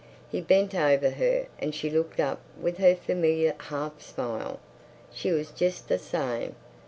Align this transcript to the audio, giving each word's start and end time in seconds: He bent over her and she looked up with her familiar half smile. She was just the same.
He 0.31 0.41
bent 0.41 0.73
over 0.73 1.11
her 1.11 1.45
and 1.59 1.75
she 1.75 1.91
looked 1.91 2.19
up 2.19 2.39
with 2.59 2.79
her 2.79 2.95
familiar 2.95 3.53
half 3.59 4.01
smile. 4.01 4.59
She 5.13 5.31
was 5.31 5.51
just 5.51 5.89
the 5.89 5.99
same. 5.99 6.55